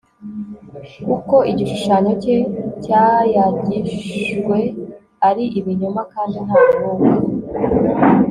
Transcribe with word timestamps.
kuko 1.09 1.35
igishushanyo 1.51 2.11
cye 2.23 2.37
cyayagijwe 2.83 4.57
ari 5.27 5.43
ibinyoma 5.59 6.01
kandi 6.13 6.37
nta 6.45 6.59
mwuka 6.73 7.09